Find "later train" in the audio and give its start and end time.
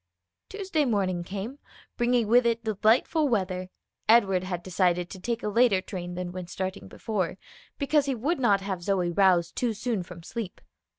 5.47-6.15